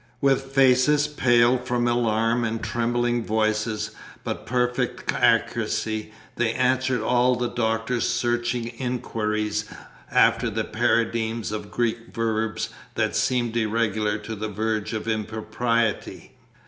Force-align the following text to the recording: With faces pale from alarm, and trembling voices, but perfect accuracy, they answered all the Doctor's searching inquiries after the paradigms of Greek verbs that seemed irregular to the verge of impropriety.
With 0.19 0.41
faces 0.51 1.05
pale 1.07 1.59
from 1.59 1.87
alarm, 1.87 2.43
and 2.43 2.63
trembling 2.63 3.23
voices, 3.23 3.91
but 4.23 4.47
perfect 4.47 5.11
accuracy, 5.13 6.11
they 6.37 6.53
answered 6.53 7.01
all 7.01 7.35
the 7.35 7.47
Doctor's 7.51 8.09
searching 8.09 8.69
inquiries 8.79 9.65
after 10.11 10.49
the 10.49 10.63
paradigms 10.63 11.51
of 11.51 11.69
Greek 11.69 12.15
verbs 12.15 12.69
that 12.95 13.15
seemed 13.15 13.55
irregular 13.55 14.17
to 14.17 14.35
the 14.35 14.47
verge 14.49 14.93
of 14.93 15.07
impropriety. 15.07 16.31